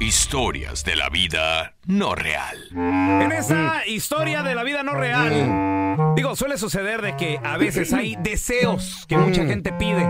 [0.00, 2.58] historias de la vida no real.
[2.72, 7.92] En esa historia de la vida no real, digo, suele suceder de que a veces
[7.92, 10.06] hay deseos que mucha gente pide.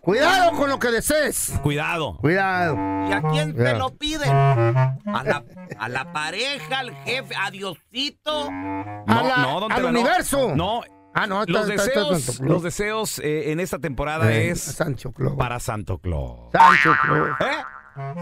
[0.00, 1.52] Cuidado con lo que desees.
[1.62, 2.16] Cuidado.
[2.16, 2.74] Cuidado.
[3.08, 4.30] ¿Y a quién te lo piden?
[4.32, 5.44] ¿A la,
[5.78, 8.48] a la pareja, al jefe, a Diosito?
[8.48, 10.54] A No, la- no, don al universo.
[10.56, 10.80] No.
[11.12, 12.50] Ah, no, Los está- está- está deseos, Santo Claus.
[12.52, 15.34] los deseos eh, en esta temporada Eh, es Sancho Claus.
[15.36, 16.50] para Santo Claus.
[16.52, 17.28] Sancho Claus.
[17.40, 17.62] ¿Eh?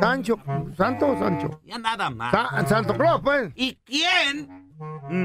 [0.00, 0.38] Sancho,
[0.76, 1.60] ¿Santo o Sancho?
[1.64, 2.30] Ya nada más.
[2.30, 3.52] Sa- Santo Claus, pues.
[3.54, 4.66] ¿Y quién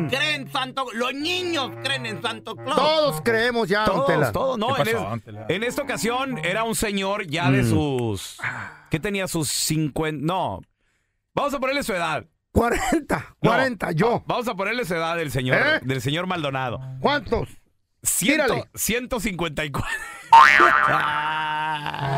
[0.09, 2.75] cree en Santo Los niños creen en Santo Claus.
[2.75, 4.31] Todos creemos ya, don Tela.
[4.31, 4.74] Todos, todos, no.
[4.75, 7.69] ¿Qué En, pasó, es- en esta ocasión era un señor ya de Mm.
[7.69, 8.38] sus.
[8.90, 10.25] ¿Qué tenía sus 50?
[10.25, 10.62] No.
[11.36, 12.25] Vamos a ponerle su edad.
[12.52, 14.24] 40, 40, yo.
[14.28, 15.80] Vamos a ponerle su edad del señor, ¿Eh?
[15.81, 16.80] del señor Maldonado.
[17.00, 17.50] ¿Cuántos?
[18.03, 18.69] Ciento- Tírale.
[18.75, 19.90] 154.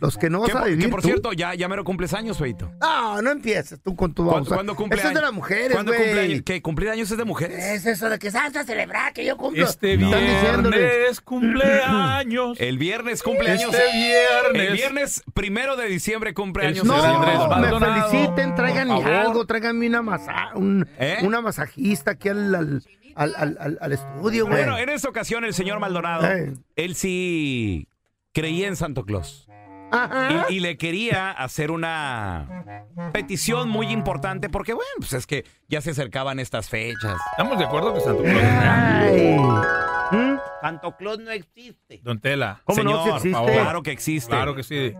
[0.00, 1.08] Los que no vas que, a por- vivir que por tú.
[1.08, 2.72] cierto, ya, ya mero cumples años, feito.
[2.80, 4.54] No, no empieces tú con tu ¿Cuándo, babosa.
[4.54, 6.02] cuándo cumple Eso es de las mujeres, ¿Cuándo güey.
[6.04, 6.42] cumple años?
[6.44, 6.62] ¿Qué?
[6.62, 7.58] ¿Cumplir años es de mujeres?
[7.64, 9.62] Es eso de que sabes a celebrar que yo cumplo.
[9.64, 10.90] Este Están viernes diciéndole.
[11.24, 12.60] cumpleaños.
[12.60, 13.72] El viernes cumpleaños.
[13.74, 14.68] Este viernes.
[14.68, 16.84] El viernes primero de diciembre cumpleaños.
[16.84, 18.08] No, el señor me Maldonado.
[18.10, 19.18] feliciten, tráiganme Por favor.
[19.18, 21.18] algo, tráiganme una, masa, un- ¿Eh?
[21.22, 22.82] una masajista aquí al, al,
[23.16, 24.58] al, al- al- al estudio, güey.
[24.58, 26.54] Bueno, en esta ocasión el señor Maldonado, Eh.
[26.76, 27.86] él sí
[28.32, 29.46] creía en Santo Claus.
[29.90, 30.46] Ajá.
[30.48, 32.64] Y, y le quería hacer una
[33.12, 37.16] petición muy importante porque, bueno, pues es que ya se acercaban estas fechas.
[37.32, 39.36] Estamos de acuerdo que Santo Claus Ay.
[39.36, 40.40] real.
[40.60, 42.00] Santo Claus no existe.
[42.02, 42.60] Don Tela.
[42.64, 42.90] ¿Cómo no?
[42.90, 43.30] Señor, existe.
[43.30, 43.52] favor.
[43.52, 44.30] Claro que existe.
[44.30, 44.94] Claro que sí.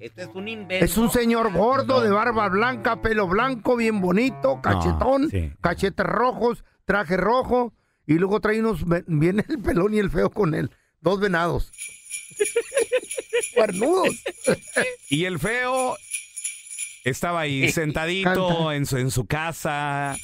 [0.00, 0.84] Este es un invento.
[0.84, 5.52] Es un señor gordo de barba blanca, pelo blanco, bien bonito, cachetón, sí.
[5.60, 7.72] cachetes rojos, traje rojo,
[8.06, 11.72] y luego trae unos, viene el pelón y el feo con él, dos venados.
[13.56, 14.14] Cuernudos.
[15.08, 15.96] Y el feo
[17.04, 20.16] estaba ahí sentadito en su, en su casa,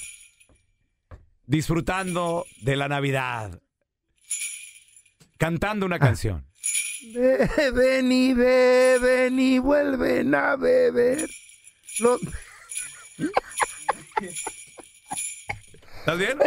[1.46, 3.60] disfrutando de la Navidad,
[5.38, 5.88] cantando Ah.
[5.88, 6.46] una canción.
[7.14, 11.28] Beben y beben y vuelven a beber.
[12.00, 12.20] Los-
[16.02, 16.36] ¿Estás bien?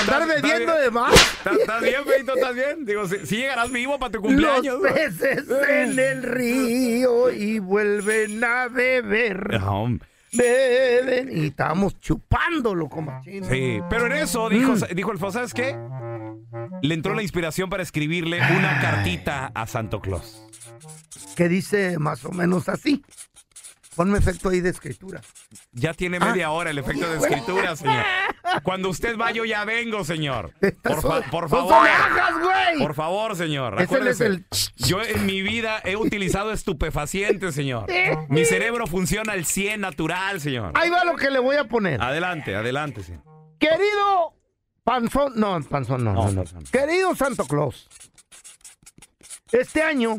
[0.00, 1.12] Andar bebiendo de más.
[1.12, 2.34] ¿Estás estás bien, Feito?
[2.34, 2.86] ¿Estás bien?
[2.86, 4.80] Digo, si, si llegarás vivo para tu cumpleaños.
[4.80, 9.60] Los peces en el río y vuelven a beber.
[9.66, 10.08] Hombre.
[10.32, 13.46] Beben y estamos chupándolo como chino.
[13.50, 15.76] Sí, pero en eso dijo, dijo el Fo, ¿sabes qué?
[16.80, 20.42] Le entró la inspiración para escribirle una cartita a Santo Claus.
[21.36, 23.04] Que dice más o menos así.
[23.94, 25.20] Ponme efecto ahí de escritura.
[25.72, 28.02] Ya tiene media hora el efecto de escritura, señor.
[28.62, 30.52] Cuando usted va, yo ya vengo, señor.
[30.82, 31.88] Por, fa- por ¡No favor.
[32.78, 33.74] Por favor, señor.
[33.74, 34.46] Ese es Acuérdese, el-
[34.76, 37.86] Yo en mi vida he utilizado estupefacientes, señor.
[38.28, 40.72] Mi cerebro funciona al 100 natural, señor.
[40.74, 42.00] Ahí va lo que le voy a poner.
[42.02, 43.22] Adelante, adelante, señor.
[43.58, 44.34] Querido
[44.84, 46.44] Panzón, no, Panzón no, No, no.
[46.72, 47.88] Querido Santo Claus,
[49.52, 50.16] este año,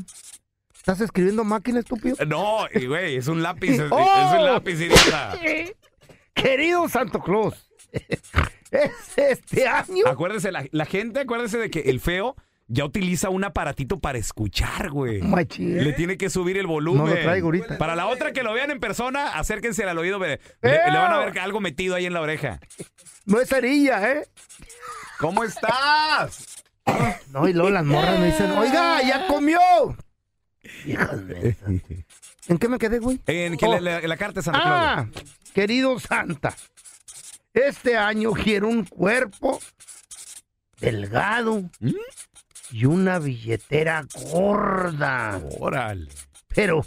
[0.83, 2.17] ¿estás escribiendo máquina, estúpido?
[2.25, 4.01] No, y, güey, es un lápiz, es, ¡Oh!
[4.01, 5.37] es un lápiz, idiota.
[6.33, 7.69] Querido Santo Claus,
[8.71, 10.05] es este año.
[10.05, 12.35] Acuérdese, la, la gente, acuérdese de que el feo
[12.67, 15.21] ya utiliza un aparatito para escuchar, güey.
[15.21, 15.81] Machín.
[15.81, 17.05] Le tiene que subir el volumen.
[17.05, 17.77] No lo traigo ahorita.
[17.77, 20.19] Para la otra que lo vean en persona, acérquense al oído.
[20.19, 22.59] Le, le van a ver algo metido ahí en la oreja.
[23.25, 24.27] No es cerilla, ¿eh?
[25.17, 26.63] ¿Cómo estás?
[27.29, 29.59] No, y luego las morras me dicen, oiga, ya comió.
[30.85, 31.67] Mensas.
[32.47, 33.19] ¿En qué me quedé, güey?
[33.27, 33.79] En que Oh.
[33.79, 34.75] la, carta de Santa Claus.
[34.75, 35.05] Ah,
[35.53, 36.55] querido Santa,
[37.53, 39.59] este año quiero un cuerpo
[40.79, 41.91] delgado ¿Mm?
[42.71, 45.41] y una billetera gorda.
[45.59, 46.09] Órale.
[46.53, 46.85] Pero,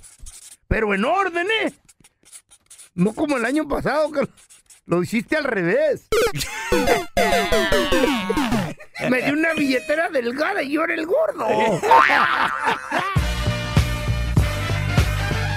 [0.68, 1.72] pero en orden, ¿eh?
[2.94, 4.28] No como el año pasado que
[4.86, 6.06] lo hiciste al revés.
[9.10, 11.46] Me dio una billetera delgada y yo era el gordo.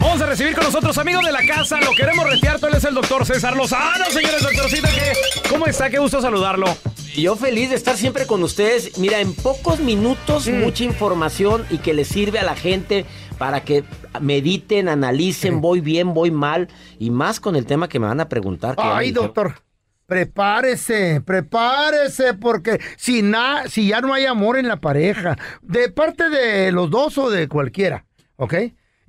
[0.01, 1.80] Vamos a recibir con nosotros amigos de la casa.
[1.81, 2.57] Lo queremos retear.
[2.62, 4.88] Él es el doctor César Lozano, señores doctorcito.
[4.88, 5.50] ¿qué?
[5.50, 5.90] ¿Cómo está?
[5.90, 6.68] Qué gusto saludarlo.
[7.16, 8.98] Yo feliz de estar siempre con ustedes.
[8.98, 13.06] Mira, en pocos minutos mucha información y que le sirve a la gente
[13.38, 13.84] para que
[14.22, 18.30] mediten, analicen, voy bien, voy mal y más con el tema que me van a
[18.30, 18.75] preguntar.
[18.75, 19.62] que Ay, ay, doctor,
[20.06, 26.30] prepárese, prepárese, porque si, na, si ya no hay amor en la pareja, de parte
[26.30, 28.06] de los dos o de cualquiera,
[28.38, 28.54] ¿ok?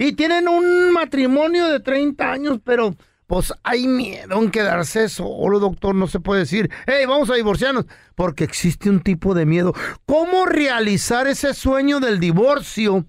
[0.00, 5.94] Y tienen un matrimonio de 30 años, pero pues hay miedo en quedarse solo, doctor,
[5.94, 9.74] no se puede decir, hey, vamos a divorciarnos, porque existe un tipo de miedo.
[10.06, 13.04] ¿Cómo realizar ese sueño del divorcio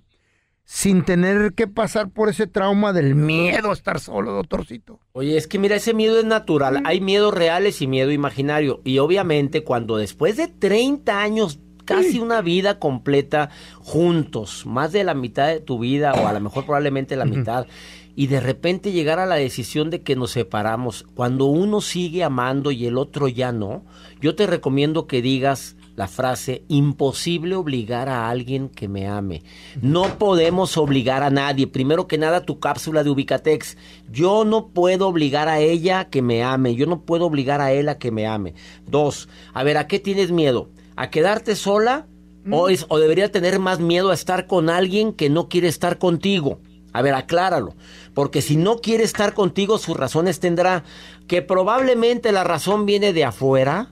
[0.65, 4.99] sin tener que pasar por ese trauma del miedo a estar solo, doctorcito?
[5.13, 6.81] Oye, es que mira, ese miedo es natural.
[6.83, 8.81] Hay miedos reales y miedo imaginario.
[8.83, 13.49] Y obviamente cuando después de 30 años, casi una vida completa
[13.79, 17.67] juntos, más de la mitad de tu vida o a lo mejor probablemente la mitad,
[18.15, 22.71] y de repente llegar a la decisión de que nos separamos, cuando uno sigue amando
[22.71, 23.83] y el otro ya no,
[24.19, 29.43] yo te recomiendo que digas la frase, imposible obligar a alguien que me ame.
[29.81, 31.67] No podemos obligar a nadie.
[31.67, 33.77] Primero que nada, tu cápsula de Ubicatex.
[34.09, 36.75] Yo no puedo obligar a ella que me ame.
[36.75, 38.55] Yo no puedo obligar a él a que me ame.
[38.87, 40.69] Dos, a ver, ¿a qué tienes miedo?
[41.01, 42.05] ¿A quedarte sola?
[42.51, 45.97] ¿O, es- ¿O debería tener más miedo a estar con alguien que no quiere estar
[45.97, 46.59] contigo?
[46.93, 47.73] A ver, acláralo.
[48.13, 50.83] Porque si no quiere estar contigo, sus razones tendrá.
[51.27, 53.89] Que probablemente la razón viene de afuera.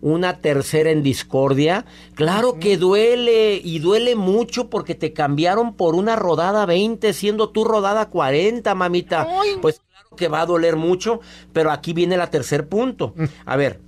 [0.00, 1.84] Una tercera en discordia.
[2.14, 7.64] Claro que duele y duele mucho porque te cambiaron por una rodada 20 siendo tú
[7.64, 9.26] rodada 40, mamita.
[9.60, 11.20] Pues claro que va a doler mucho,
[11.52, 13.14] pero aquí viene la tercer punto.
[13.46, 13.80] A ver,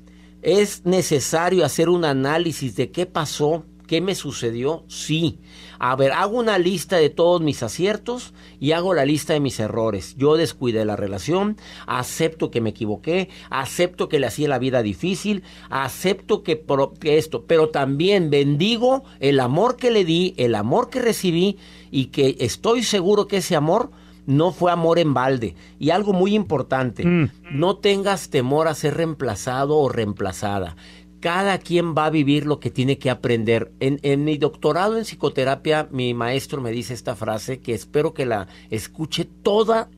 [0.42, 3.64] ¿es necesario hacer un análisis de qué pasó?
[3.88, 4.85] ¿Qué me sucedió?
[4.87, 5.38] Sí.
[5.78, 9.59] A ver, hago una lista de todos mis aciertos y hago la lista de mis
[9.61, 10.14] errores.
[10.18, 15.42] Yo descuidé la relación, acepto que me equivoqué, acepto que le hacía la vida difícil,
[15.71, 16.62] acepto que,
[17.00, 21.57] que esto, pero también bendigo el amor que le di, el amor que recibí
[21.90, 23.90] y que estoy seguro que ese amor
[24.28, 25.54] no fue amor en balde.
[25.78, 27.02] Y algo muy importante,
[27.50, 30.76] no tengas temor a ser reemplazado o reemplazada.
[31.20, 33.73] Cada quien va a vivir lo que tiene que aprender.
[33.80, 38.26] En, en mi doctorado en psicoterapia, mi maestro me dice esta frase que espero que
[38.26, 39.88] la escuche todas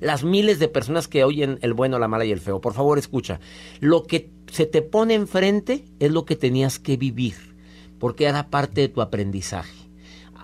[0.00, 2.60] las miles de personas que oyen el bueno, la mala y el feo.
[2.60, 3.38] Por favor, escucha.
[3.78, 7.36] Lo que se te pone enfrente es lo que tenías que vivir,
[8.00, 9.80] porque era parte de tu aprendizaje.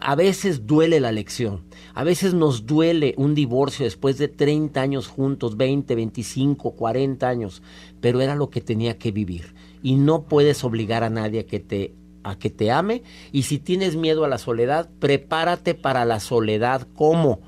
[0.00, 1.64] A veces duele la lección.
[1.96, 7.62] A veces nos duele un divorcio después de 30 años juntos, 20, 25, 40 años,
[8.02, 9.54] pero era lo que tenía que vivir.
[9.82, 13.58] Y no puedes obligar a nadie a que te a que te ame y si
[13.58, 16.86] tienes miedo a la soledad, prepárate para la soledad.
[16.94, 17.40] ¿Cómo?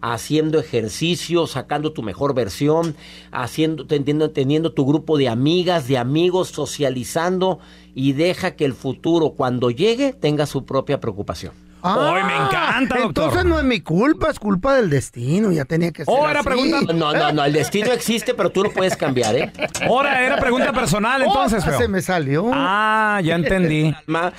[0.00, 2.94] haciendo ejercicio, sacando tu mejor versión,
[3.32, 7.58] haciendo, teniendo, teniendo tu grupo de amigas, de amigos, socializando
[7.92, 11.65] y deja que el futuro, cuando llegue, tenga su propia preocupación.
[11.86, 12.98] Ay, me encanta, doctor.
[12.98, 16.28] Ah, Entonces no es mi culpa, es culpa del destino, ya tenía que ser Oh,
[16.28, 16.48] era así.
[16.48, 19.52] pregunta- No, no, no, el destino existe, pero tú lo puedes cambiar, ¿eh?
[19.86, 21.78] Ahora era pregunta personal, entonces, Oh, feo.
[21.78, 22.50] se me salió.
[22.52, 23.94] Ah, ya entendí.
[24.06, 24.32] Ma-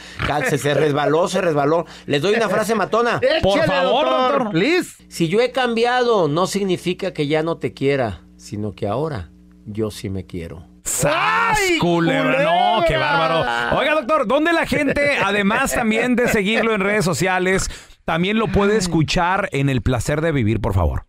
[0.49, 1.85] se, se resbaló, se resbaló.
[2.05, 3.19] Les doy una frase matona.
[3.41, 4.49] Por favor, doctor.
[4.51, 4.91] please.
[5.07, 9.29] Si yo he cambiado, no significa que ya no te quiera, sino que ahora
[9.65, 10.65] yo sí me quiero.
[10.87, 12.43] ¡Sas, culebra!
[12.43, 13.77] No, qué bárbaro.
[13.77, 17.69] Oiga, doctor, ¿dónde la gente, además también de seguirlo en redes sociales,
[18.05, 21.05] también lo puede escuchar en El Placer de Vivir, por favor?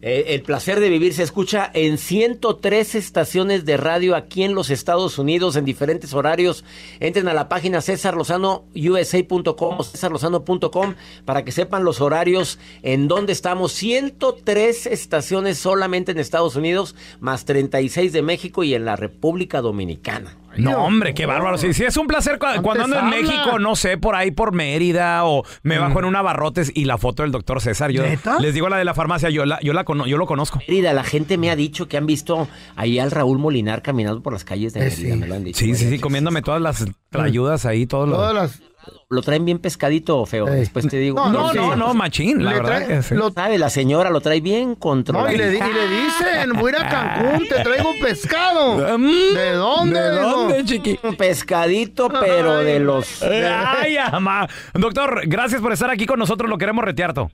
[0.00, 4.70] Eh, el placer de vivir se escucha en 103 estaciones de radio aquí en los
[4.70, 6.64] Estados Unidos en diferentes horarios.
[7.00, 13.72] Entren a la página cesarlozanousa.com o cesarlozano.com para que sepan los horarios en donde estamos.
[13.72, 20.36] 103 estaciones solamente en Estados Unidos, más 36 de México y en la República Dominicana.
[20.58, 21.58] No, hombre, qué bárbaro.
[21.58, 23.16] Sí, sí, es un placer cu- cuando ando en habla.
[23.20, 26.98] México, no sé, por ahí por Mérida o me bajo en una barrotes y la
[26.98, 27.90] foto del doctor César.
[27.90, 28.38] Yo ¿Neta?
[28.40, 30.58] les digo la de la farmacia, yo la, yo la cono- yo lo conozco.
[30.66, 34.32] Mérida, la gente me ha dicho que han visto ahí al Raúl Molinar caminando por
[34.32, 35.20] las calles de Eh, Mérida, sí.
[35.20, 35.58] me lo han dicho.
[35.58, 38.18] Sí, sí, sí, comiéndome todas las ayudas ahí, todos los...
[38.18, 38.62] Todas las...
[39.10, 40.48] Lo traen bien pescadito, feo.
[40.48, 40.60] Ey.
[40.60, 41.18] Después te digo.
[41.28, 43.14] No, No, no, no, machín, la Le verdad que sí.
[43.14, 43.58] lo- ¿Sabe?
[43.58, 45.30] La señora lo trae bien No, controlado.
[45.32, 48.76] y le, y le dicen, voy a ir a Cancún, te traigo pescado.
[48.98, 50.00] ¿De dónde?
[50.00, 50.30] ¿De dijo?
[50.30, 50.98] dónde, chiqui?
[51.02, 52.64] Un pescadito, pero Ay.
[52.66, 53.22] de los...
[53.22, 54.48] Ay, ama.
[54.74, 57.30] Doctor, gracias por estar aquí con nosotros, lo queremos retearto.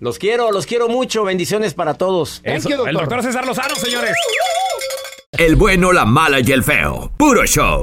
[0.00, 1.24] Los quiero, los quiero mucho.
[1.24, 2.40] Bendiciones para todos.
[2.44, 2.88] Thank Eso, you, doctor.
[2.90, 4.12] El doctor César Lozano, señores.
[5.32, 7.12] El bueno, la mala y el feo.
[7.16, 7.82] Puro show.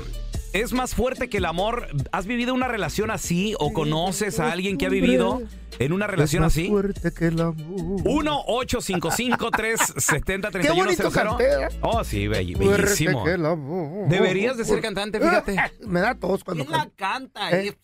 [0.53, 1.87] es más fuerte que el amor?
[2.11, 5.41] ¿Has vivido una relación así o conoces a alguien que ha vivido
[5.79, 6.67] en una relación Es más así?
[6.67, 7.55] fuerte que el amor.
[8.03, 10.51] 1-855-370-3100.
[10.61, 11.67] Qué bonito canté, ¿eh?
[11.81, 13.23] Oh, sí, be- Fuerte bellísimo.
[13.23, 14.09] que el amor.
[14.09, 15.55] Deberías de ser cantante, fíjate.
[15.87, 17.31] Me da tos cuando ¿Quién la canto.
[17.39, 17.57] canta?
[17.59, 17.77] Eh,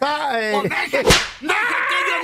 [0.00, 1.14] ah, eh, deja que ellos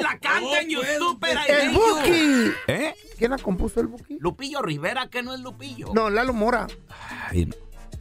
[0.03, 1.71] la canten, you stupid, El.
[1.71, 2.53] Buki.
[2.69, 2.95] ¿Eh?
[3.19, 4.19] ¿Quién la compuso el Buki?
[4.21, 5.93] Lupillo Rivera, que no es Lupillo.
[5.95, 6.67] No, Lalo Mora.
[7.31, 7.49] Ay,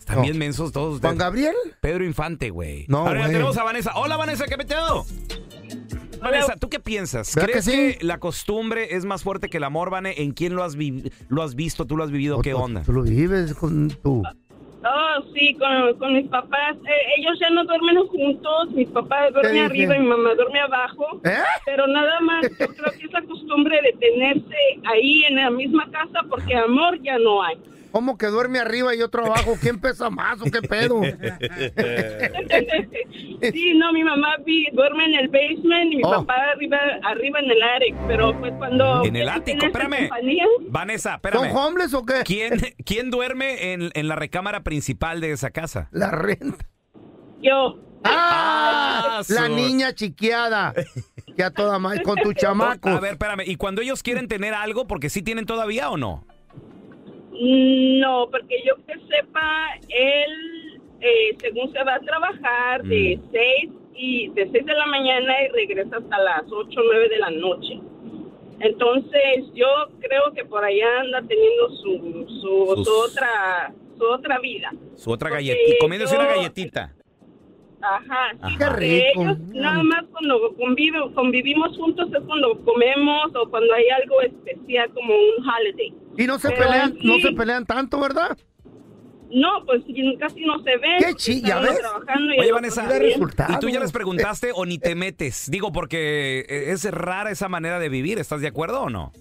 [0.06, 0.22] están No.
[0.24, 1.18] bien mensos todos ¿Juan ustedes.
[1.18, 1.56] Gabriel?
[1.82, 2.86] Pedro Infante, güey.
[2.88, 3.32] No, Ahora ya güey.
[3.32, 3.92] tenemos a Vanessa.
[3.96, 5.04] Hola, Vanessa, ¿qué peteado?
[6.22, 7.34] Vanessa, ¿tú qué piensas?
[7.36, 8.06] ¿Verdad ¿Crees que que, sí?
[8.06, 10.14] la costumbre es más fuerte que el amor, Vane?
[10.18, 11.86] ¿En quién lo has, vi- lo has visto?
[11.86, 12.42] ¿Tú lo has vivido?
[12.42, 12.84] ¿Qué Tú- onda?
[12.84, 14.24] Tú lo vives con tu...
[14.88, 16.76] Oh, sí, con, con mis papás.
[16.86, 18.70] Eh, ellos ya no duermen juntos.
[18.76, 19.66] Mis papás duermen dije?
[19.66, 21.22] arriba y mi mamá duerme abajo.
[21.24, 21.38] ¿Eh?
[21.66, 25.90] Pero nada más, yo creo que es la costumbre de tenerse ahí en la misma
[25.90, 27.56] casa porque amor ya no hay.
[27.96, 29.56] ¿Cómo que duerme arriba y otro abajo?
[29.62, 31.02] ¿Quién pesa más o qué pedo?
[33.54, 36.12] sí, no, mi mamá vi- duerme en el basement y mi Oh.
[36.12, 37.96] papá arriba, arriba en el attic.
[38.06, 39.02] Pero pues cuando...
[39.06, 40.10] En el ático, espérame.
[40.10, 41.56] compañía, Vanessa, ¿Son espérame.
[41.56, 42.24] homeless o qué?
[42.26, 45.88] ¿Quién, quién duerme en, en la recámara principal de esa casa?
[45.94, 46.68] La renta.
[47.42, 47.80] yo...
[48.04, 49.20] ¡Ah!
[49.20, 50.74] Ah, la niña chiqueada.
[51.38, 52.90] Ya toda mal con tu chamaco.
[52.90, 53.44] A ver, espérame.
[53.48, 56.28] ¿Y cuando ellos quieren tener algo, porque sí tienen todavía o no?
[57.40, 63.32] No, porque yo que sepa, él, eh, según se va a trabajar de Mm.
[63.32, 67.18] 6 y de 6 de la mañana y regresa hasta las 8 o 9 de
[67.20, 67.80] la noche.
[68.60, 69.68] Entonces, yo
[70.00, 74.74] creo que por allá anda teniendo su, su, Sus- su otra su otra vida.
[74.96, 75.76] Su otra galletita.
[75.80, 76.94] Comiéndose yo- una galletita.
[77.82, 78.32] Ajá.
[78.42, 78.58] Ajá.
[78.58, 79.22] Qué rico.
[79.22, 84.90] Ellos nada más cuando convive- convivimos juntos es cuando comemos o cuando hay algo especial
[84.94, 85.94] como un holiday.
[86.18, 88.38] Y no se Pero pelean, no se pelean tanto, ¿verdad?
[89.32, 89.84] No, pues
[90.20, 90.98] casi no se ven.
[91.00, 91.80] Qué chi- Está ¿ya uno ves?
[91.80, 92.88] trabajando y Oye, Vanessa.
[93.50, 95.50] ¿y tú ya les preguntaste o ni te metes?
[95.52, 98.18] Digo, porque eh, es rara esa manera de vivir.
[98.20, 99.12] ¿Estás de acuerdo o no?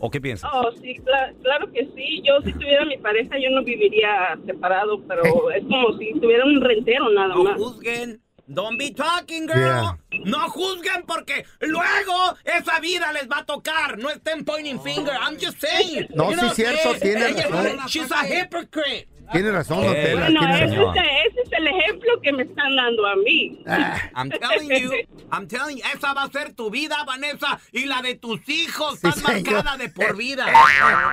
[0.00, 0.50] ¿O qué piensas?
[0.52, 2.22] Oh, sí, cla- claro que sí.
[2.24, 6.60] Yo si tuviera mi pareja yo no viviría separado, pero es como si tuviera un
[6.60, 7.56] rentero nada No más.
[7.56, 8.20] juzguen.
[8.52, 9.56] Don't be talking, girl.
[9.56, 9.92] Yeah.
[10.24, 13.96] No juzguen porque luego esa vida les va a tocar.
[13.98, 15.14] No estén pointing finger.
[15.18, 16.08] I'm just saying.
[16.14, 17.78] No, sí, cierto, tiene razón.
[17.88, 19.08] She's a hypocrite.
[19.32, 20.96] Tiene razón, don Eh, Tela, Bueno, ese, razón.
[20.98, 23.58] es, ese es el ejemplo que me están dando a mí.
[23.66, 24.92] Ah, I'm telling you,
[25.32, 28.98] I'm telling you, esa va a ser tu vida, Vanessa, y la de tus hijos.
[29.00, 29.52] Sí, Estás señor.
[29.54, 30.46] marcada de por vida.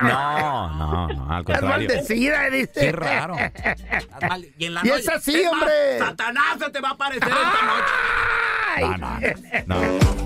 [0.02, 1.68] No, no, no, al Es contrario.
[1.68, 2.72] maldecida, dice.
[2.74, 3.36] Qué raro.
[4.58, 5.98] Y, en la Y noche- es así, más, hombre.
[5.98, 9.64] Satanás se te va a aparecer esta noche.
[9.66, 10.21] No, no, no.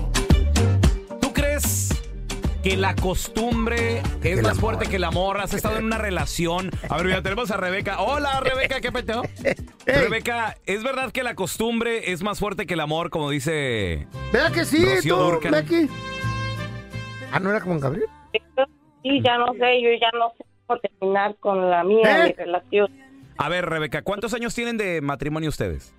[2.57, 5.39] ¿Tú crees que la costumbre es más fuerte que el amor?
[5.39, 6.71] ¿Has estado en una relación?
[6.89, 8.01] A ver, mira, tenemos a Rebeca.
[8.01, 9.21] Hola, Rebeca, ¿qué peteo?
[9.85, 14.07] Rebeca, ¿es verdad que la costumbre es más fuerte que el amor, como dice...
[14.33, 15.49] ¿Verdad que sí, Rocío tú.
[15.49, 15.87] Becky?
[17.31, 18.07] Ah, ¿no era como Gabriel?
[19.03, 22.27] Sí, ya no sé, yo ya no sé cómo terminar con la mía, ¿Eh?
[22.27, 22.91] mi relación.
[23.37, 25.93] A ver, Rebeca, ¿cuántos años tienen de matrimonio ustedes?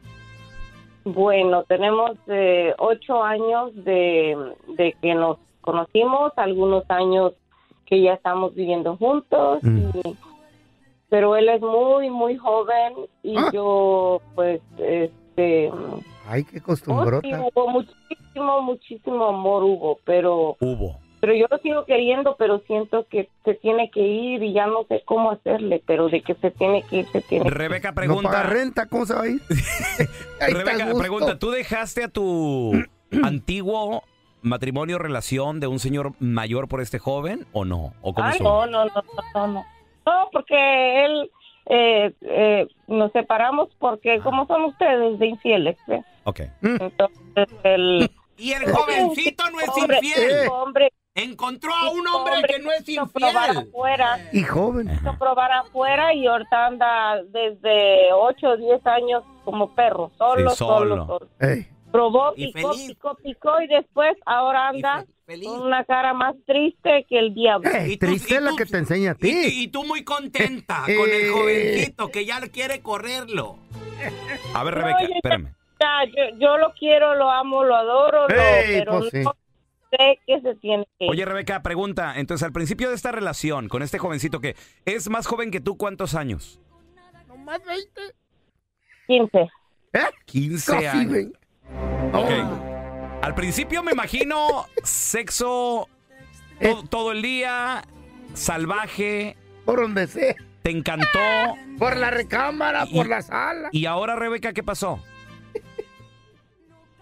[1.05, 4.37] Bueno, tenemos eh, ocho años de,
[4.77, 5.39] de que nos
[5.73, 7.33] conocimos, algunos años
[7.85, 10.17] que ya estamos viviendo juntos, y-
[11.11, 13.51] pero él es muy, muy joven y Ah.
[13.53, 15.71] yo, pues, este...
[16.27, 17.29] Ay, qué oh, sí, costumbrota.
[17.55, 20.57] hubo muchísimo, muchísimo amor hubo, pero...
[20.61, 20.97] Hubo.
[21.21, 24.85] Pero yo lo sigo queriendo, pero siento que se tiene que ir y ya no
[24.85, 27.55] sé cómo hacerle, pero de que se tiene que ir, se tiene que ir.
[27.59, 28.31] Rebeca No pregunta...
[28.31, 29.41] paga renta, ¿cómo se va a ir?
[30.41, 32.73] Rebeca pregunta, ¿tú dejaste a tu
[33.25, 34.03] antiguo
[34.43, 37.93] matrimonio relación de un señor mayor por este joven o no?
[38.03, 38.93] ¿O cómo Ay, no, no, no,
[39.35, 39.67] no, no.
[40.07, 41.31] No, porque él,
[41.67, 46.03] eh, eh, nos separamos porque, como son ustedes de infieles, ¿eh?
[46.25, 46.41] Ok.
[46.63, 48.11] Entonces, el...
[48.39, 50.31] Y el jovencito no es hombre, infiel.
[50.31, 53.37] el hombre Encontró a un hombre hombre que no es infiel.
[53.37, 54.89] afuera, Y joven.
[54.89, 60.57] quiso probar afuera y ahorita anda desde 8 o 10 años como perro, solo, Sí,
[60.57, 61.07] solo, solo.
[61.07, 61.29] solo.
[61.93, 62.89] Probó, Y picó, feliz.
[62.89, 65.49] picó, picó y después ahora anda feliz.
[65.49, 67.69] con una cara más triste que el diablo.
[67.87, 69.31] Y tú- triste y es la tú- que te enseña a ti.
[69.63, 70.97] y tú muy contenta Eh.
[70.99, 73.59] con el jovencito que ya quiere correrlo.
[74.55, 75.55] A ver, No, Rebeca, yo espérame.
[75.81, 79.21] Ya, yo, yo lo quiero, lo amo, lo adoro, pero pues sí.
[79.23, 79.33] no
[79.91, 81.11] sé qué se tiene que ir.
[81.11, 82.15] Oye, Rebeca, pregunta.
[82.17, 85.77] Entonces, al principio de esta relación con este jovencito que es más joven que tú,
[85.79, 86.61] ¿cuántos años?
[87.29, 88.01] Nomás 20.
[89.07, 89.39] 15.
[89.95, 89.99] ¿Eh?
[90.27, 91.13] 15 Casi años.
[91.13, 91.39] 20.
[92.13, 92.31] Ok.
[93.23, 95.89] Al principio me imagino sexo
[96.61, 96.75] Eh.
[96.89, 97.83] todo, el día,
[98.35, 100.35] salvaje, Por donde sea.
[100.63, 101.07] te encantó.
[101.79, 103.69] Por la recámara, Y- por la sala.
[103.73, 104.99] Y ahora, Rebeca, ¿qué pasó?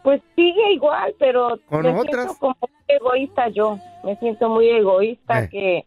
[0.02, 2.24] Pues sigue igual, pero ¿Con me otras?
[2.26, 3.78] siento como muy egoísta yo.
[4.04, 5.48] Me siento muy egoísta Eh.
[5.50, 5.84] que,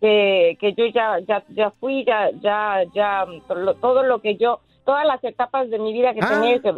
[0.00, 4.60] que que yo ya ya ya fui, ya ya ya lo- todo lo que yo
[4.86, 6.28] todas las etapas de mi vida que Ah.
[6.40, 6.72] tenía que,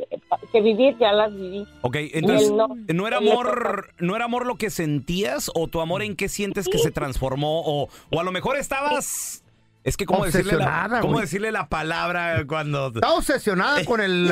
[0.50, 1.64] que vivir ya las viví.
[1.82, 2.68] Ok, entonces, no.
[2.92, 6.68] ¿no era amor no era amor lo que sentías o tu amor en qué sientes
[6.68, 9.44] que se transformó o, o a lo mejor estabas
[9.84, 14.28] es que cómo decirle la, cómo decirle la palabra cuando Está obsesionada con el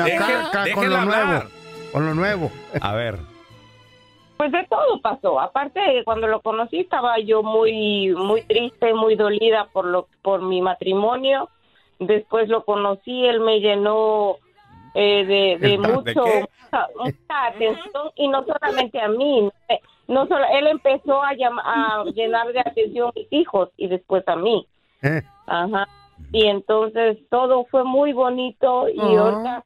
[0.75, 1.43] con lo nuevo.
[1.93, 2.51] Con lo nuevo.
[2.81, 3.17] A ver.
[4.37, 5.39] Pues de todo pasó.
[5.39, 10.61] Aparte, cuando lo conocí estaba yo muy muy triste, muy dolida por lo por mi
[10.61, 11.49] matrimonio.
[11.99, 14.37] Después lo conocí, él me llenó
[14.93, 19.49] eh, de, de ¿De mucho mucha, mucha atención y no solamente a mí.
[20.07, 24.23] No solo él empezó a, llam- a llenar de atención a mis hijos y después
[24.27, 24.65] a mí.
[25.01, 25.21] Eh.
[25.47, 25.87] Ajá.
[26.31, 29.19] Y entonces todo fue muy bonito y Ah.
[29.19, 29.65] ahorita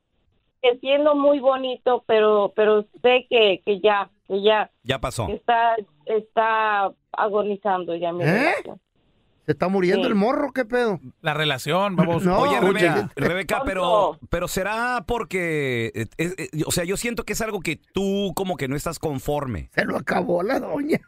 [0.62, 5.28] sigue siendo muy bonito, pero pero sé que, que ya que ya Ya pasó.
[5.28, 8.28] está está agonizando ya mi ¿Eh?
[8.28, 8.80] relación.
[9.45, 10.10] ¿Se está muriendo Sí.
[10.10, 10.51] el morro?
[10.54, 10.99] ¿Qué pedo?
[11.21, 12.23] La relación, vamos.
[12.23, 16.95] No, Oye, Rebeca, ¿qué- Rebeca, pero, pero será porque, eh, eh, eh, o sea, yo
[16.95, 19.69] siento que es algo que tú como que no estás conforme.
[19.73, 20.99] Se lo acabó la doña.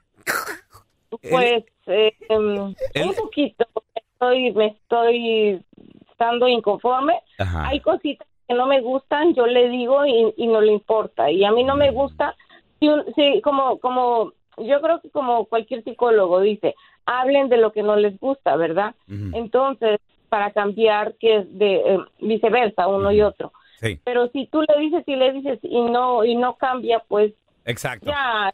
[1.10, 2.76] Pues eh, un
[3.16, 3.66] poquito,
[3.96, 5.64] estoy, me estoy
[6.10, 7.20] estando inconforme.
[7.38, 7.68] Ajá.
[7.68, 11.30] Hay cositas que no me gustan, yo le digo y, y no le importa.
[11.30, 12.36] Y a mí no me gusta,
[12.80, 16.74] si un- si como, como, yo creo que como cualquier psicólogo dice,
[17.06, 18.96] hablen de lo que no les gusta, ¿verdad?
[19.08, 23.54] Entonces, para cambiar, que es de eh, viceversa, uno y otro.
[23.80, 24.00] Sí.
[24.04, 27.34] Pero si tú le dices y le dices y no y no cambia, pues
[27.66, 28.08] Exacto.
[28.08, 28.48] ya.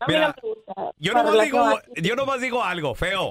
[0.00, 0.92] A mí Mira, no me gusta.
[0.98, 3.30] Yo nomás, digo, yo nomás digo algo feo.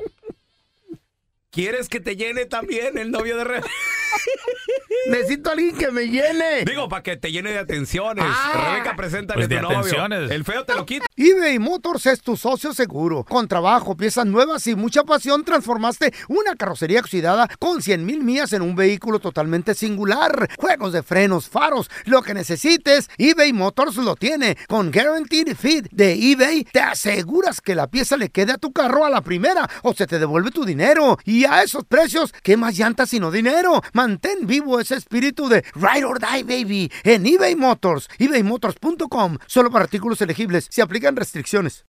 [1.58, 3.68] ¿Quieres que te llene también el novio de Rebeca?
[5.10, 6.66] Necesito a alguien que me llene.
[6.66, 8.26] Digo, para que te llene de atenciones.
[8.28, 8.74] Ah.
[8.74, 9.78] Rebeca, preséntale Pues a de tu novio.
[9.80, 10.30] atenciones.
[10.30, 11.08] El feo te lo quita.
[11.16, 13.24] eBay Motors es tu socio seguro.
[13.24, 18.54] Con trabajo, piezas nuevas y mucha pasión, transformaste una carrocería oxidada con 100 mil millas
[18.54, 20.50] en un vehículo totalmente singular.
[20.60, 24.58] Juegos de frenos, faros, lo que necesites, eBay Motors lo tiene.
[24.68, 29.06] Con Guaranteed Fit de eBay, te aseguras que la pieza le quede a tu carro
[29.06, 31.18] a la primera o se te devuelve tu dinero.
[31.24, 33.82] Y a esos precios, ¿qué más llantas sino dinero?
[33.94, 38.08] Mantén vivo ese espíritu de Ride or Die, baby, en eBay Motors.
[38.20, 39.38] ebaymotors.com.
[39.48, 40.68] Solo para artículos elegibles.
[40.70, 41.84] Se aplican restricciones.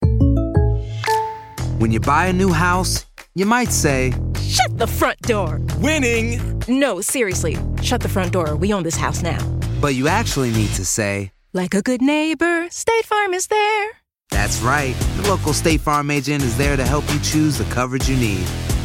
[1.80, 5.60] When you buy a new house, you might say, Shut the front door.
[5.82, 6.40] Winning!
[6.68, 7.58] No, seriously.
[7.82, 8.56] Shut the front door.
[8.56, 9.40] We own this house now.
[9.82, 13.88] But you actually need to say, Like a good neighbor, State Farm is there.
[14.32, 14.96] That's right.
[15.18, 18.46] The local State Farm agent is there to help you choose the coverage you need.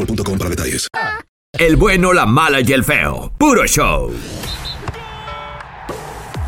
[0.00, 0.88] boostmobile.com para detalles.
[1.52, 3.32] El bueno, la mala y el feo.
[3.38, 4.12] Puro show.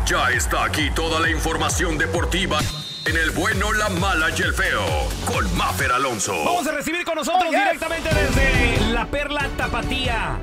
[0.05, 2.59] Ya está aquí toda la información deportiva
[3.05, 4.81] en el bueno, la mala y el feo
[5.25, 6.33] con Maffer Alonso.
[6.43, 10.37] Vamos a recibir con nosotros directamente desde la Perla Tapatía.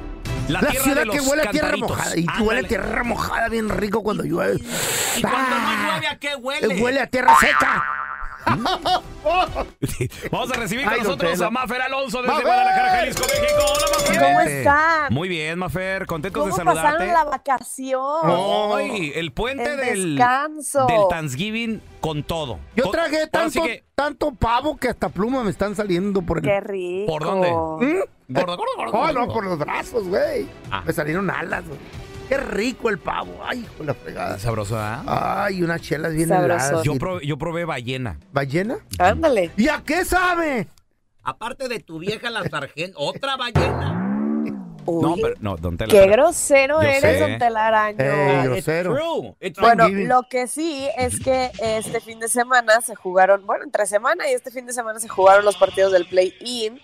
[0.49, 2.17] La, La tierra ciudad de los que huele a tierra mojada.
[2.17, 4.61] Y huele a tierra mojada bien rico cuando llueve.
[5.17, 6.83] Y cuando no llueve, ¿a qué huele?
[6.83, 8.10] Huele a tierra seca.
[10.31, 12.47] Vamos a recibir con Ay, nosotros a Mafer Alonso desde ¡Mafer!
[12.47, 13.61] Guadalajara, Jalisco, México.
[13.71, 14.21] Hola, Mafer.
[14.23, 15.15] ¿Cómo están?
[15.15, 16.07] Muy bien, Mafer.
[16.07, 16.93] Contentos de ¿Cómo saludarte.
[16.93, 18.73] pasaron la vacación?
[18.75, 20.87] Ay, el puente El del, descanso.
[20.87, 22.59] del Thanksgiving con todo.
[22.77, 26.45] Yo Con- sí tanto, que- tanto pavo que hasta plumas me están saliendo por el...
[26.45, 27.13] Qué rico.
[27.13, 27.51] ¿Por dónde?
[27.53, 28.01] ¿Mm?
[28.33, 30.49] Gordo, gordo, gordo, Oh, no, por los brazos, güey.
[30.71, 30.83] Ah.
[30.87, 31.79] Me salieron alas, güey.
[32.31, 33.41] Qué rico el pavo.
[33.45, 34.39] Ay, con la fregada.
[34.39, 35.03] Sabroso, ¿ah?
[35.45, 36.65] Ay, unas chelas bien Sabroso.
[36.65, 36.85] heladas.
[36.85, 38.21] Yo, probé, yo probé ballena.
[38.33, 38.79] ¿Ballena?
[39.01, 39.51] Ándale.
[39.57, 40.69] ¿Y a qué sabe?
[41.25, 43.97] Aparte de tu vieja la sargento, otra ballena.
[44.87, 45.91] Uy, No, pero no, don Tela.
[45.91, 47.19] qué grosero Yo eres, sé.
[47.21, 47.99] don Telaraño.
[47.99, 49.37] Ey, It's grosero.
[49.41, 53.87] It's Bueno, lo que sí es que este fin de semana se jugaron, bueno, entre
[53.87, 56.81] semana y este fin de semana se jugaron los partidos del play-in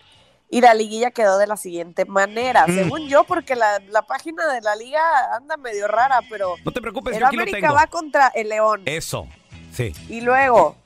[0.49, 2.75] y la liguilla quedó de la siguiente manera, Mm.
[2.75, 5.01] según yo, porque la, la página de la liga
[5.35, 7.75] anda medio rara, pero No te preocupes, el yo aquí lo América tengo.
[7.75, 9.27] va contra el León Eso,
[9.73, 9.93] sí.
[10.09, 10.77] y luego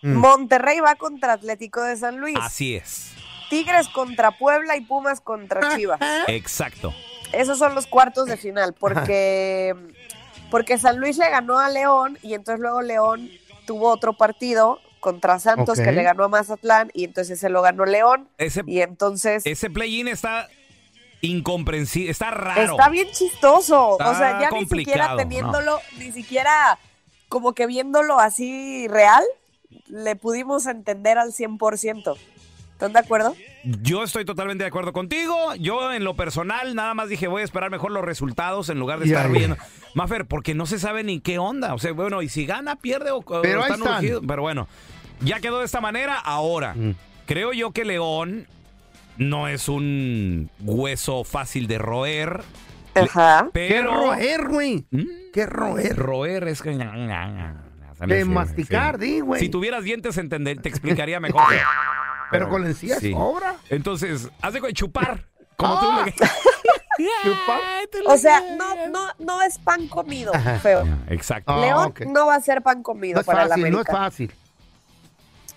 [0.00, 0.14] Mm.
[0.14, 3.12] Monterrey va contra Atlético de San Luis, Así es.
[3.50, 5.98] Tigres contra Puebla y Pumas contra Chivas.
[6.28, 6.94] Exacto.
[7.32, 9.74] Esos son los cuartos de final, porque,
[10.52, 13.28] porque San Luis le ganó a León y entonces luego León
[13.66, 17.84] tuvo otro partido contra Santos que le ganó a Mazatlán y entonces se lo ganó
[17.84, 20.48] León Ese, y entonces ese play-in está
[21.20, 22.72] incomprensible, está raro.
[22.72, 25.16] está bien chistoso, Está o sea, ya ni siquiera ¿no?
[25.16, 26.78] teniéndolo, ni siquiera
[27.28, 29.24] como que viéndolo así real,
[29.88, 32.16] le pudimos entender al 100%.
[32.78, 33.34] ¿Están de acuerdo?
[33.64, 35.52] Yo estoy totalmente de acuerdo contigo.
[35.56, 39.00] Yo, en lo personal, nada más dije, voy a esperar mejor los resultados en lugar
[39.00, 39.56] de estar viendo.
[39.94, 41.74] Mafer, porque no se sabe ni qué onda.
[41.74, 43.94] O sea, bueno, y si gana, pierde o, o Pero ahí están están.
[43.96, 44.24] urgidos.
[44.26, 44.68] Pero bueno,
[45.20, 46.16] ya quedó de esta manera.
[46.18, 46.94] Ahora, Mm.
[47.26, 48.46] creo yo que León
[49.16, 52.40] no es un hueso fácil de roer.
[52.94, 53.44] Ajá.
[53.54, 53.94] ¿Qué Pero.
[53.94, 54.84] roer, güey?
[54.90, 55.02] ¿Mm?
[55.32, 55.96] ¿Qué roer?
[55.96, 56.70] Roer es que.
[58.06, 59.40] De masticar, di, güey.
[59.40, 61.42] Si tuvieras dientes, entender, te explicaría mejor.
[62.30, 63.14] Pero con la encía Sí.
[63.70, 65.24] Entonces, haz de chupar.
[65.56, 66.04] Como tú Ah.
[66.06, 66.14] le-
[68.06, 70.32] O sea, no, no, no es pan comido,
[70.62, 70.84] feo.
[71.08, 71.58] Exacto.
[71.60, 73.92] León no va a ser pan comido No es para el fácil, no es América.
[73.92, 74.34] fácil.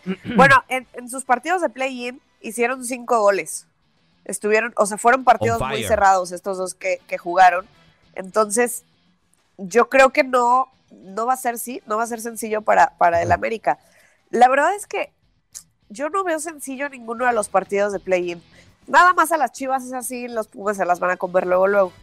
[0.35, 3.67] Bueno, en, en sus partidos de play-in hicieron cinco goles.
[4.25, 5.87] Estuvieron, o sea, fueron partidos On muy fire.
[5.89, 7.67] cerrados estos dos que, que jugaron.
[8.15, 8.83] Entonces,
[9.57, 12.97] yo creo que no, no va a ser sí, no va a ser sencillo para,
[12.97, 13.77] para el América.
[14.31, 15.11] La verdad es que
[15.89, 18.41] yo no veo sencillo ninguno de los partidos de play-in.
[18.87, 21.67] Nada más a las Chivas es así, los Pumas se las van a comer luego,
[21.67, 21.93] luego.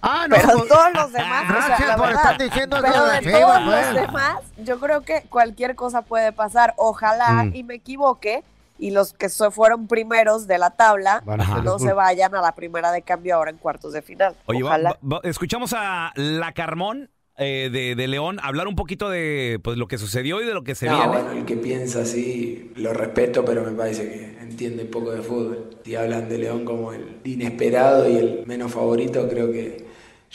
[0.00, 0.36] Ah, no.
[0.36, 3.06] Pero pues- todos los demás, o sea, Gracias la por verdad, estar diciendo eso pero
[3.06, 6.74] de todos los demás, yo creo que cualquier cosa puede pasar.
[6.76, 7.54] Ojalá Mm.
[7.54, 8.44] y me equivoque
[8.78, 12.92] y los que fueron primeros de la tabla no los se vayan a la primera
[12.92, 14.36] de cambio ahora en cuartos de final.
[14.46, 14.90] Oye, Ojalá.
[14.90, 19.76] va- va- escuchamos a La Carmón eh, de, de León hablar un poquito de pues,
[19.76, 21.08] lo que sucedió y de lo que se No, viene.
[21.12, 25.70] bueno, el que piensa así lo respeto, pero me parece que entiende poco de fútbol.
[25.84, 29.84] Si hablan de León como el inesperado y el menos favorito, creo que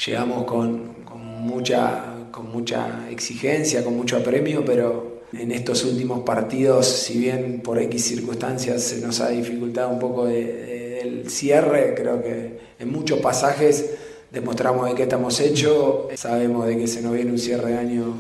[0.06, 6.88] llegamos con, con mucha, con mucha exigencia, con mucho apremio, pero en estos últimos partidos,
[6.88, 11.94] si bien por X circunstancias se nos ha dificultado un poco de- de- el cierre,
[11.96, 13.96] creo que en muchos pasajes
[14.32, 18.18] demostramos de qué estamos hechos, sabemos de que se nos viene un cierre de año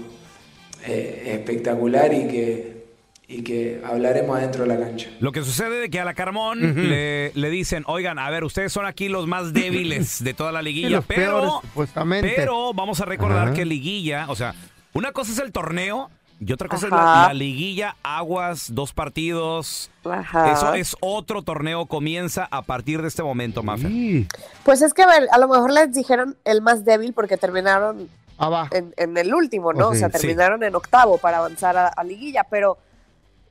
[0.85, 2.85] eh, espectacular y que,
[3.27, 5.09] y que hablaremos adentro de la cancha.
[5.19, 8.71] Lo que sucede es que a La Carmón le, le dicen, oigan, a ver, ustedes
[8.71, 13.05] son aquí los más débiles de toda la liguilla, los peores, pero, pero vamos a
[13.05, 14.55] recordar que liguilla, o sea,
[14.93, 19.91] una cosa es el torneo y otra cosa es la, la liguilla, aguas, dos partidos.
[20.05, 20.51] Ajá.
[20.53, 23.91] Eso es otro torneo, comienza a partir de este momento, Mafer.
[24.63, 28.09] Pues es que, a ver, a lo mejor les dijeron el más débil porque terminaron
[28.41, 29.87] Ah, en, en el último, ¿no?
[29.87, 30.19] Oh, o sea, Sí.
[30.19, 32.77] terminaron en octavo para avanzar a, a liguilla, pero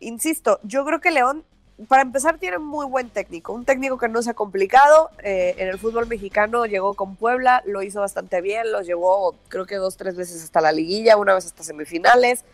[0.00, 1.44] insisto, yo creo que León,
[1.88, 5.68] para empezar, tiene muy buen técnico, un técnico que no se ha complicado, eh, en
[5.68, 9.96] el fútbol mexicano llegó con Puebla, lo hizo bastante bien, lo llevó creo que dos,
[9.96, 12.44] tres veces hasta la liguilla, una vez hasta semifinales,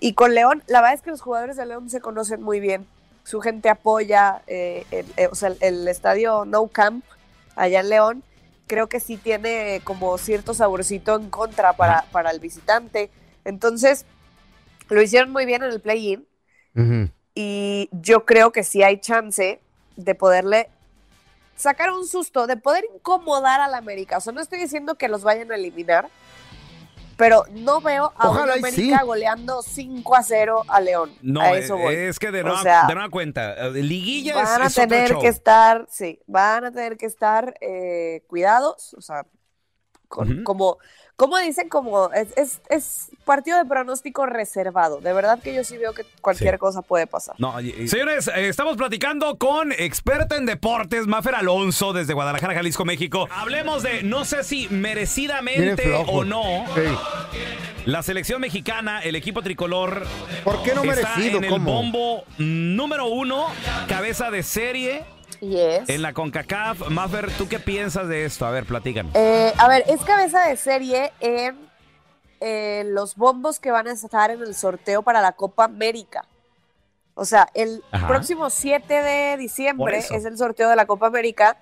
[0.00, 2.86] y con León, la verdad es que los jugadores de León se conocen muy bien,
[3.24, 7.04] su gente apoya, eh, el, eh, o sea, el, estadio No Camp
[7.56, 8.22] allá en León,
[8.66, 13.10] creo que sí tiene como cierto saborcito en contra para, para el visitante.
[13.44, 14.04] Entonces,
[14.88, 16.26] lo hicieron muy bien en el play-in
[17.34, 19.60] y yo creo que sí hay chance
[19.96, 20.68] de poderle
[21.56, 24.18] sacar un susto, de poder incomodar al América.
[24.18, 26.08] O sea, no estoy diciendo que los vayan a eliminar,
[27.18, 29.04] pero no veo a Ojalá un y América sí.
[29.06, 31.18] goleando 5 a 0 a León.
[31.20, 31.94] No, a es, eso voy.
[31.94, 34.78] es que de O nueva, sea, de nueva cuenta, eh, liguilla es, van a es
[34.78, 35.20] otro tener show.
[35.20, 39.26] que estar, sí, van a tener que estar eh, cuidados, o sea,
[40.08, 40.44] con- Ujú.
[40.44, 40.78] como,
[41.18, 45.00] como dicen, como es, es, es partido de pronóstico reservado.
[45.00, 46.58] De verdad que yo sí veo que cualquier Sí.
[46.58, 47.34] cosa puede pasar.
[47.38, 52.54] No, y- y- Señores, eh, estamos platicando con experta en deportes, Mafer Alonso, desde Guadalajara,
[52.54, 53.28] Jalisco, México.
[53.32, 56.82] Hablemos de, no sé si merecidamente o no, Sí.
[57.84, 60.06] la selección mexicana, el equipo tricolor.
[60.44, 61.38] ¿Por qué no está merecido?
[61.38, 61.72] en el ¿Cómo?
[61.72, 63.46] bombo número uno,
[63.88, 65.02] cabeza de serie
[65.40, 66.88] En la CONCACAF.
[66.90, 68.46] Mafer, ¿tú qué piensas de esto?
[68.46, 69.14] A ver, platícanos.
[69.14, 71.56] Eh, a ver, es cabeza de serie en
[72.40, 76.24] eh, los bombos que van a estar en el sorteo para la Copa América.
[77.14, 78.06] O sea, el Ajá.
[78.06, 81.56] próximo 7 de diciembre es el sorteo de la Copa América,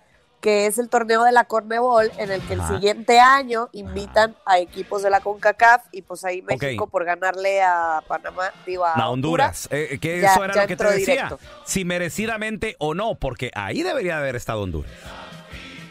[0.47, 2.75] que es el torneo de la Conmebol, en el que el Ajá.
[2.75, 6.41] siguiente año invitan a equipos de la CONCACAF y pues ahí.
[6.41, 9.67] México por ganarle a Panamá, digo a A Honduras.
[9.73, 11.15] Eh, que ya- eso era ya lo que te decía.
[11.15, 11.41] directo.
[11.65, 14.89] Si merecidamente o no, porque ahí debería haber estado Honduras.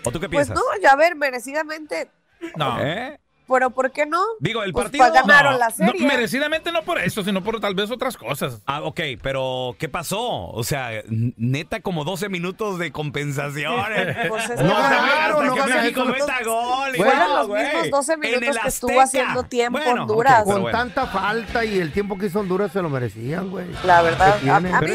[0.05, 0.55] ¿O tú qué Pues piensas?
[0.55, 2.07] no, ya a ver, merecidamente,
[2.55, 2.79] No.
[2.81, 3.19] ¿Eh?
[3.47, 4.21] Pero ¿por qué no?
[4.39, 5.05] Digo, el Pues, partido.
[5.05, 6.05] pa- ganaron No, la no, serie.
[6.07, 8.61] merecidamente no por eso, sino por tal vez otras cosas.
[8.65, 10.47] Ah, ok, pero ¿qué pasó?
[10.47, 13.75] O sea, neta, como 12 minutos de compensación.
[14.29, 15.55] Pues es no, que que no ganaron.
[15.69, 16.95] México meta gol.
[16.95, 17.63] y Fueron no, los güey.
[17.65, 20.39] mismos 12 En minutos que estuvo haciendo tiempo Bueno, Honduras.
[20.41, 20.77] ok, pero Con bueno.
[20.77, 23.65] tanta falta y el tiempo que hizo Honduras se lo merecían, güey.
[23.83, 24.87] La verdad, ¿Qué a, a mí, a mí,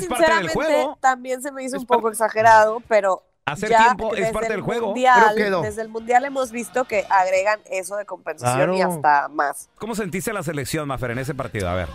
[0.00, 4.52] sinceramente también se me hizo un poco exagerado, pero Hacer ya tiempo es parte el
[4.52, 4.86] del juego.
[4.88, 5.62] mundial- Pero quedó.
[5.62, 8.92] desde el mundial hemos visto que agregan eso de compensación y Claro.
[8.94, 9.68] hasta más.
[9.78, 11.68] ¿Cómo sentiste la selección, Mafer, en ese partido?
[11.68, 11.88] A ver.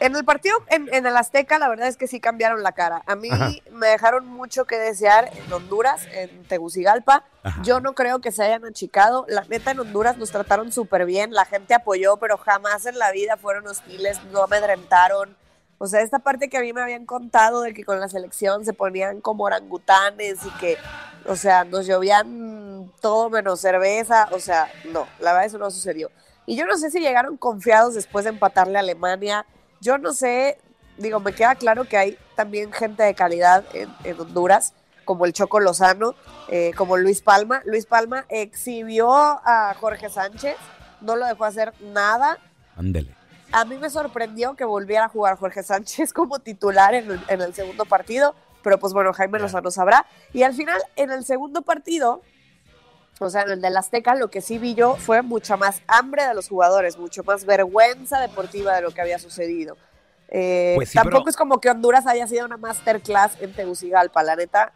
[0.00, 3.02] En el partido en, en el Azteca, la verdad es que sí cambiaron la cara.
[3.06, 3.50] A mí Ajá.
[3.72, 7.24] me dejaron mucho que desear en Honduras, en Tegucigalpa.
[7.62, 9.24] Yo no creo que se hayan achicado.
[9.28, 11.32] La neta, en Honduras nos trataron súper bien.
[11.32, 15.36] La gente apoyó, pero jamás en la vida fueron hostiles, no amedrentaron.
[15.78, 18.64] O sea, esta parte que a mí me habían contado de que con la selección
[18.64, 20.76] se ponían como orangutanes y que,
[21.24, 24.28] o sea, nos llovían todo menos cerveza.
[24.32, 26.10] O sea, no, la verdad eso no sucedió.
[26.46, 29.46] Y yo no sé si llegaron confiados después de empatarle a Alemania.
[29.80, 30.58] Yo no sé,
[30.96, 34.72] digo, me queda claro que hay también gente de calidad en, Honduras,
[35.04, 36.14] como el Choco Lozano,
[36.48, 37.62] eh, como Luis Palma.
[37.66, 40.56] Luis Palma exhibió a Jorge Sánchez,
[41.00, 42.38] no lo dejó hacer nada.
[42.76, 43.17] Ándele.
[43.52, 47.40] A mí me sorprendió que volviera a jugar Jorge Sánchez como titular en el, en
[47.40, 50.06] el segundo partido, pero pues bueno, Jaime Lozano sabrá.
[50.32, 52.22] Y al final, en el segundo partido,
[53.20, 56.26] o sea, en el del Azteca, lo que sí vi yo fue mucha más hambre
[56.26, 59.76] de los jugadores, mucho más vergüenza deportiva de lo que había sucedido.
[60.28, 64.22] Eh, Pues sí, tampoco pero- es como que Honduras haya sido una masterclass en Tegucigalpa,
[64.22, 64.72] la neta,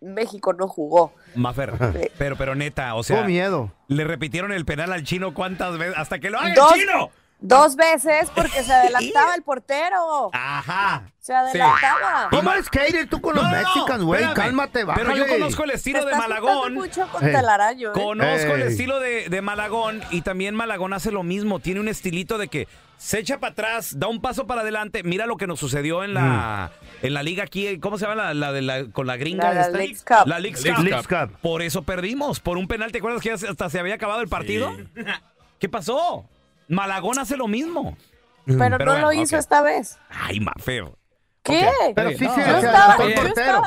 [0.00, 1.12] México no jugó.
[1.34, 1.72] Mafer,
[2.18, 3.16] pero, pero neta, o sea.
[3.18, 3.72] Tuvo miedo.
[3.88, 7.10] Le repitieron el penal al chino cuántas veces hasta que lo haga Dos- el chino.
[7.44, 10.30] Dos veces porque se adelantaba el portero.
[10.32, 11.02] Ajá.
[11.18, 12.28] Se adelantaba.
[12.30, 14.22] ¿Cómo eres hater tú con los Mexicans, güey?
[14.22, 14.34] espérame.
[14.46, 15.04] Cálmate, bájale.
[15.12, 16.74] Pero yo conozco el estilo de Malagón.
[16.74, 17.92] mucho con telaraño, ¿eh?
[17.94, 21.58] Conozco el estilo de, de Malagón y también Malagón hace lo mismo.
[21.58, 25.02] Tiene un estilito de que se echa para atrás, da un paso para adelante.
[25.02, 26.70] Mira lo que nos sucedió en la,
[27.02, 27.78] en la liga aquí.
[27.80, 29.48] ¿Cómo se llama la, la de la con la gringa?
[29.48, 29.78] La- la esta?
[29.78, 30.26] Leagues Cup.
[30.26, 31.38] La Leagues Cup.
[31.40, 32.38] Por eso perdimos.
[32.38, 32.92] Por un penal.
[32.92, 34.72] ¿Te acuerdas que hasta se había acabado el partido?
[35.58, 36.24] ¿Qué pasó?
[36.72, 37.96] Malagón hace lo mismo.
[38.44, 39.98] Pero, Pero no bueno, lo hizo esta vez.
[40.10, 40.98] Ay, Mafeo.
[41.44, 41.68] ¿Qué?
[41.96, 43.04] Pero sí, sí, no, Yo estaba, yo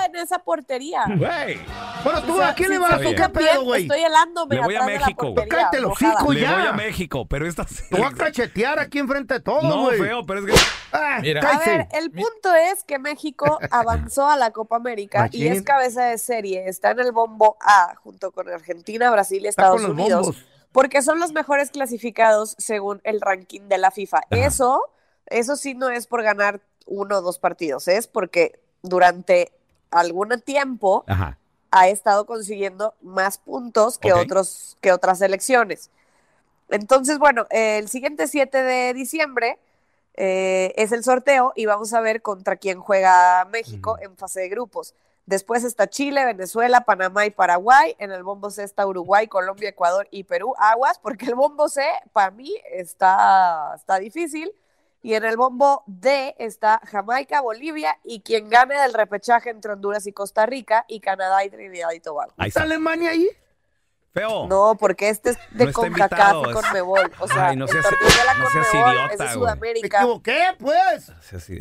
[0.05, 1.03] en esa portería.
[1.07, 1.59] Güey.
[2.05, 2.91] Bueno, tú, O sea, ¿a quién le vas?
[2.91, 3.81] se ¿Tú qué fijan bien, pedo, güey?
[3.83, 6.57] Estoy helándome Le voy a México, Cállate los hocico, Le ya.
[6.57, 10.25] voy a México, pero esta Te voy a cachetear aquí enfrente de todos, No, feo,
[10.25, 10.61] pero es que.
[10.93, 11.41] Ah, Mira.
[11.41, 16.05] A ver, el punto es que México avanzó a la Copa América y es cabeza
[16.05, 16.69] de serie.
[16.69, 20.25] Está en el bombo A junto con Argentina, Brasil y Está Estados con los Unidos.
[20.27, 20.45] bombos.
[20.75, 24.23] Porque son los mejores clasificados según el ranking de la FIFA.
[24.29, 24.83] Eso,
[25.27, 29.53] eso sí no es por ganar uno o dos partidos, es porque durante
[29.89, 31.37] algún tiempo Ajá.
[31.71, 35.91] ha estado consiguiendo más puntos que otros que otras elecciones.
[36.67, 39.57] Entonces, bueno, el siguiente 7 de diciembre
[40.15, 44.49] eh, es el sorteo y vamos a ver contra quién juega México en fase de
[44.49, 44.93] grupos.
[45.25, 47.95] Después está Chile, Venezuela, Panamá y Paraguay.
[47.97, 50.53] En el bombo C está Uruguay, Colombia, Ecuador y Perú.
[50.57, 51.83] Aguas, porque el bombo C
[52.13, 54.51] para mí está, está difícil.
[55.01, 60.05] Y en el bombo D está Jamaica, Bolivia y quien gane del repechaje entre Honduras
[60.07, 62.33] y Costa Rica y Canadá y Trinidad y Tobago.
[62.37, 62.73] Ahí ¿Está está.
[62.73, 63.29] Alemania ahí?
[64.13, 64.47] Feo.
[64.47, 67.11] No, porque este es de No CONCACAF y CONMEBOL.
[67.19, 69.55] O sea, Ay, no seas- no seas idiota, es de güey.
[69.59, 71.09] Me equivoqué, pues.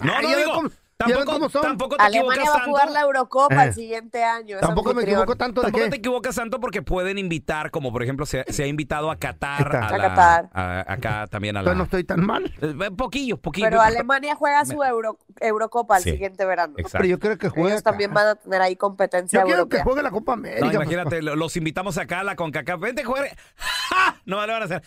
[0.03, 0.63] No, Ay, no digo.
[0.97, 2.95] Tampoco, tampoco te Alemania equivocas va a jugar tanto.
[2.95, 3.69] la Eurocopa Eh.
[3.69, 4.57] el siguiente año.
[4.57, 5.21] es Tampoco me anfitrión.
[5.23, 5.97] equivoco tanto de Tampoco te qué.
[5.97, 9.79] equivocas tanto porque pueden invitar, como por ejemplo se, se ha invitado a Qatar, está.
[9.81, 10.51] a A la- Qatar.
[10.53, 11.61] a- acá también a.
[11.61, 12.45] Entonces no estoy tan mal.
[12.63, 13.67] Eh, Poquillo, poquillo.
[13.67, 16.11] Pero Alemania juega su Euro- Eurocopa el Sí.
[16.13, 16.75] siguiente verano.
[16.77, 16.99] Exacto.
[16.99, 17.71] Pero yo creo que juega.
[17.71, 19.85] Ellos también van a tener ahí competencia Yo quiero que europea.
[19.85, 20.61] juegue la Copa América.
[20.61, 20.85] No, papá.
[20.85, 22.79] imagínate, lo- los invitamos acá a la CONCACAF.
[22.81, 23.37] Vente a jugar.
[23.57, 24.17] ¡Ja!
[24.27, 24.83] No le van a hacer.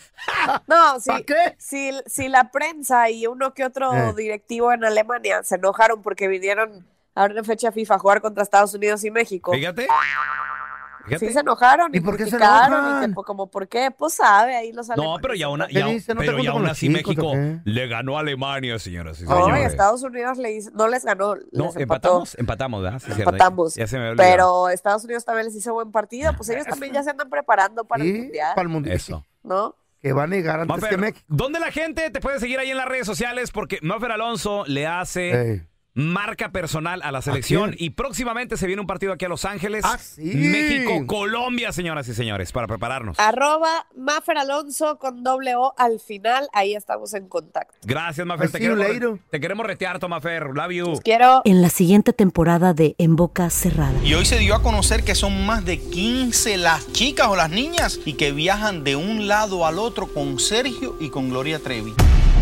[0.66, 1.54] No, si, ¿Pa' qué?
[1.58, 4.12] Si, si la prensa y uno que otro Eh.
[4.16, 8.74] directivo en Alemania se enojaron porque vinieron ahora en fecha FIFA a jugar contra Estados
[8.74, 9.52] Unidos y México.
[9.52, 9.86] Fíjate.
[11.06, 11.26] Fíjate.
[11.26, 13.00] Sí se enojaron y, ¿Y por qué se y enojan?
[13.00, 15.16] que, pues, como por qué, pues sabe, ahí los alemanes.
[15.16, 16.12] No, pero ya una, ¿Qué ya, dice?
[16.14, 19.56] ¿No te pero ya aún así chicos, México le ganó a Alemania, señoras y No,
[19.58, 19.62] y.
[19.62, 21.80] Estados Unidos le hizo- no les ganó, les No, empató.
[21.80, 22.98] empatamos, empatamos, ¿verdad?
[23.02, 23.12] Sí.
[23.22, 23.74] Empatamos.
[23.76, 24.30] Ya se me había olvidado.
[24.30, 27.86] Pero Estados Unidos también les hizo buen partido, pues ellos también ya se andan preparando
[27.86, 28.96] para el mundial, para el mundial.
[28.96, 29.24] Eso.
[29.42, 29.76] ¿no?
[30.02, 31.24] Que va a negar antes Mafer, que México.
[31.28, 33.50] ¿dónde la gente te puede seguir ahí en las redes sociales?
[33.50, 35.66] Porque Mafer Alonso le hace.
[35.94, 39.84] Marca personal a la selección y próximamente se viene un partido aquí a Los Ángeles.
[39.84, 40.22] Ah, sí.
[40.22, 43.18] México, Colombia, señoras y señores, para prepararnos.
[43.18, 47.74] Arroba Mafer Alonso con doble O al final, ahí estamos en contacto.
[47.82, 48.50] Gracias, Mafer.
[48.50, 50.50] Te queremos, te queremos retear, Mafer.
[50.54, 51.00] Love you.
[51.02, 53.94] Quiero En la siguiente temporada de En Boca Cerrada.
[54.04, 57.50] Y hoy se dio a conocer que son más de 15 las chicas o las
[57.50, 61.94] niñas y que viajan de un lado al otro con Sergio y con Gloria Trevi.